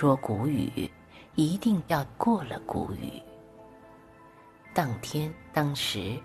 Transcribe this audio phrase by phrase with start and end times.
[0.00, 0.90] 说谷雨，
[1.34, 3.22] 一定要过了谷雨。
[4.72, 6.18] 当天当时，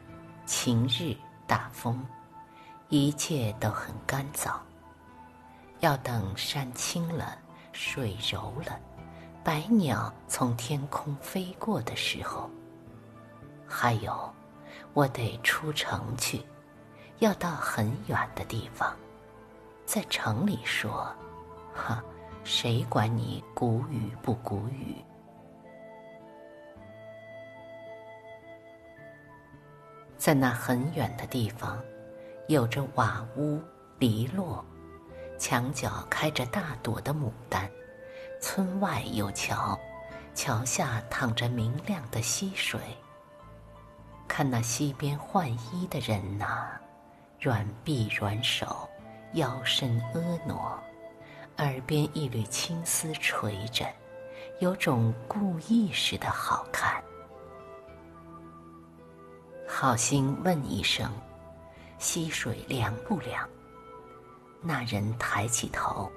[0.46, 1.14] 晴日
[1.46, 2.02] 大风，
[2.88, 4.54] 一切都很干燥。
[5.82, 7.38] 要等山清了，
[7.74, 8.80] 水柔了，
[9.44, 12.50] 百鸟从天空飞过的时候。
[13.68, 14.34] 还有，
[14.94, 16.42] 我得出城去，
[17.20, 18.96] 要到很远的地方，
[19.86, 21.14] 在城里说，
[21.74, 22.02] 哈，
[22.48, 24.96] 谁管你古语不古语？
[30.16, 31.84] 在那很远的地方，
[32.48, 33.60] 有着瓦屋
[33.98, 34.64] 篱落，
[35.40, 37.68] 墙角开着大朵的牡丹。
[38.40, 39.76] 村外有桥，
[40.36, 42.80] 桥下淌着明亮的溪水。
[44.28, 46.80] 看那溪边换衣的人呐，
[47.40, 48.88] 软臂软手，
[49.34, 50.80] 腰身婀娜，
[51.58, 53.86] 耳边一缕青丝垂着，
[54.60, 57.02] 有种故意似的好看。
[59.68, 61.10] 好心问一声
[61.98, 63.48] ：“溪水凉不凉？”
[64.62, 66.12] 那人抬起头，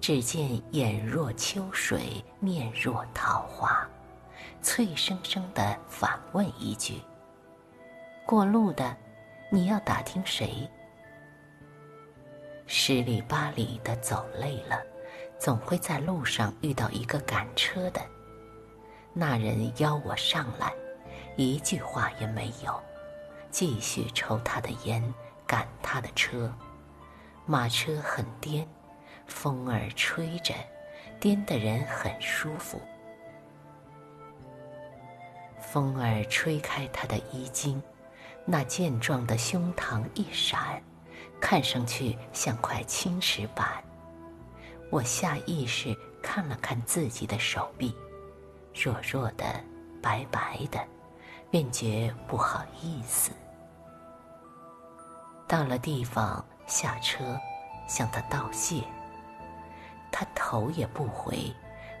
[0.00, 3.86] 只见眼若秋水，面若桃花，
[4.62, 7.00] 脆生生的反问一句
[8.24, 8.96] ：“过路的，
[9.50, 10.66] 你要打听谁？”
[12.66, 14.82] 十里八里的走累了，
[15.38, 18.00] 总会在路上遇到一个赶车的。
[19.12, 20.72] 那人邀我上来。
[21.36, 22.78] 一句话也没有，
[23.50, 25.02] 继续抽他的烟，
[25.46, 26.52] 赶他的车。
[27.46, 28.68] 马车很颠，
[29.26, 30.52] 风儿吹着，
[31.18, 32.78] 颠的人很舒服。
[35.58, 37.82] 风儿吹开他的衣襟，
[38.44, 40.82] 那健壮的胸膛一闪，
[41.42, 43.82] 看上去像块青石板。
[44.90, 47.92] 我下意识看了看自己的手臂，
[48.72, 49.44] 弱弱的，
[50.00, 50.80] 白白的。
[51.50, 53.30] 便觉不好意思。
[55.46, 57.38] 到了地方，下车，
[57.86, 58.82] 向他道谢。
[60.10, 61.54] 他头也不回，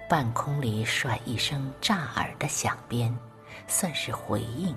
[0.08, 3.14] 半空里甩一声炸耳的响鞭，
[3.66, 4.74] 算是回应。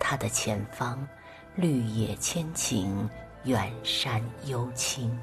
[0.00, 1.06] 他的前方，
[1.54, 3.08] 绿野千顷，
[3.44, 5.18] 远山幽清。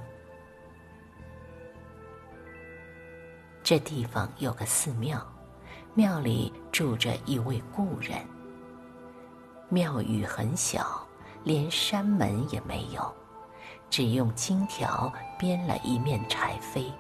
[3.64, 5.26] 这地方有个寺庙。
[5.94, 8.18] 庙里住着一位故人。
[9.68, 11.06] 庙宇很小，
[11.44, 13.14] 连山门也没有，
[13.90, 16.94] 只用金条编了一面柴扉。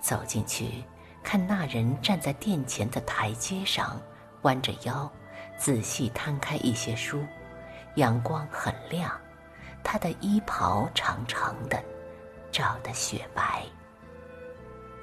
[0.00, 0.82] 走进去，
[1.22, 3.96] 看那人站在殿前的台阶上，
[4.42, 5.08] 弯着腰，
[5.56, 7.24] 仔细摊开一些书。
[7.94, 9.08] 阳光很亮，
[9.84, 11.82] 他的衣袍长长的，
[12.50, 13.64] 照得雪白。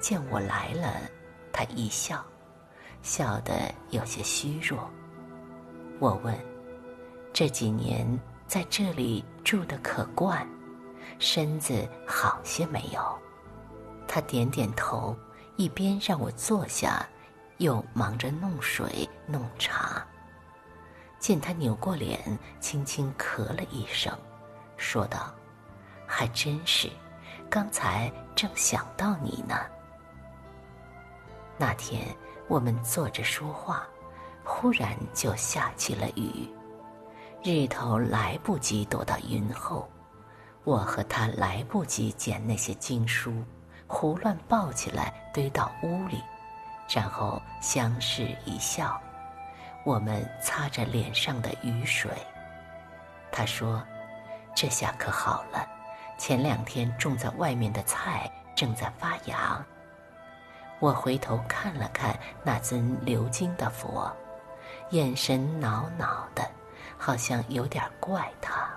[0.00, 1.00] 见我来了，
[1.52, 2.24] 他一笑。
[3.02, 4.90] 笑得有些虚弱。
[5.98, 6.34] 我问
[7.32, 8.06] ：“这几年
[8.46, 10.46] 在这里住的可惯，
[11.18, 13.18] 身子好些没有？”
[14.06, 15.16] 他点点头，
[15.56, 17.08] 一边让我坐下，
[17.56, 20.06] 又忙着弄水弄茶。
[21.18, 24.12] 见他扭过脸，轻轻咳了一声，
[24.80, 25.32] 说道
[26.08, 26.90] ：“还真是，
[27.48, 29.54] 刚才正想到你呢。”
[31.56, 32.02] 那天。
[32.48, 33.86] 我们坐着说话，
[34.42, 36.52] 忽然就下起了雨，
[37.44, 39.88] 日头来不及躲到云后，
[40.64, 43.32] 我和他来不及捡那些经书，
[43.86, 46.20] 胡乱抱起来堆到屋里，
[46.92, 49.00] 然后相视一笑。
[49.84, 52.10] 我们擦着脸上的雨水，
[53.30, 53.80] 他说
[54.54, 55.66] ：“这下可好了，
[56.18, 59.64] 前两天种在外面的菜正在发芽。”
[60.80, 64.10] 我回头看了看那尊鎏金的佛，
[64.90, 66.42] 眼神恼恼的，
[66.96, 68.68] 好像有点怪他。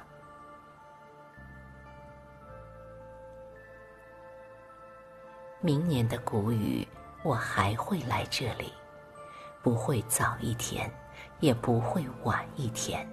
[5.62, 6.86] 明年的谷雨，
[7.24, 8.74] 我还会来这里，
[9.62, 10.92] 不会早一天，
[11.40, 13.08] 也不会晚一天。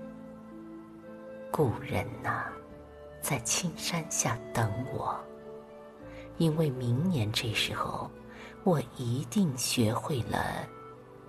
[1.52, 2.46] 故人呐，
[3.20, 5.19] 在青山下等我，
[6.38, 8.11] 因为明年这时候。
[8.62, 10.69] 我一定学会了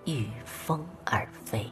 [0.04, 1.66] 御风而飞。